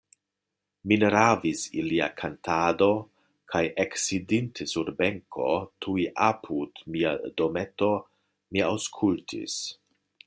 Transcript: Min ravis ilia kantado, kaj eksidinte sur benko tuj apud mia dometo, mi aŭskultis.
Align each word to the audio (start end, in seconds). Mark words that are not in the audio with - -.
Min 0.91 1.03
ravis 1.15 1.65
ilia 1.81 2.07
kantado, 2.21 2.87
kaj 3.53 3.61
eksidinte 3.85 4.67
sur 4.73 4.89
benko 5.03 5.51
tuj 5.87 6.07
apud 6.31 6.83
mia 6.97 7.13
dometo, 7.43 7.91
mi 8.51 8.69
aŭskultis. 8.73 9.61